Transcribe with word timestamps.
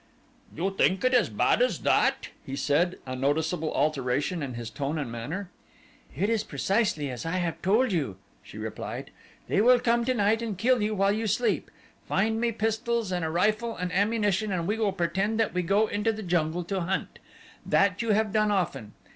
"You 0.55 0.71
think 0.75 1.03
it 1.03 1.13
is 1.13 1.27
as 1.27 1.29
bad 1.29 1.61
as 1.61 1.81
that?" 1.81 2.29
he 2.43 2.55
said, 2.55 2.97
a 3.05 3.15
noticeable 3.15 3.71
alteration 3.71 4.41
in 4.41 4.55
his 4.55 4.71
tone 4.71 4.97
and 4.97 5.11
manner. 5.11 5.51
"It 6.15 6.27
is 6.27 6.43
precisely 6.43 7.11
as 7.11 7.23
I 7.23 7.33
have 7.33 7.61
told 7.61 7.91
you," 7.91 8.17
she 8.41 8.57
replied. 8.57 9.11
"They 9.47 9.61
will 9.61 9.79
come 9.79 10.03
tonight 10.03 10.41
and 10.41 10.57
kill 10.57 10.81
you 10.81 10.95
while 10.95 11.11
you 11.11 11.27
sleep. 11.27 11.69
Find 12.07 12.41
me 12.41 12.51
pistols 12.51 13.11
and 13.11 13.23
a 13.23 13.29
rifle 13.29 13.77
and 13.77 13.93
ammunition 13.93 14.51
and 14.51 14.67
we 14.67 14.79
will 14.79 14.91
pretend 14.91 15.39
that 15.39 15.53
we 15.53 15.61
go 15.61 15.85
into 15.85 16.11
the 16.11 16.23
jungle 16.23 16.63
to 16.63 16.81
hunt. 16.81 17.19
That 17.63 18.01
you 18.01 18.09
have 18.13 18.33
done 18.33 18.49
often. 18.49 18.93